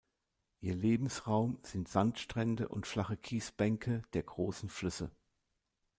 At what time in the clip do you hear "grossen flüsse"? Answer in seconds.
4.23-5.11